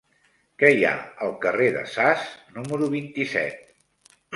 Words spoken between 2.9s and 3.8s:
vint-i-set?